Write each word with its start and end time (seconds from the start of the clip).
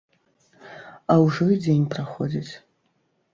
А 1.13 1.17
ўжо 1.25 1.43
і 1.57 1.59
дзень 1.67 1.85
праходзіць. 1.93 2.51